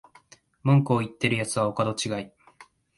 [0.63, 2.31] 文句言ってるやつはお門違い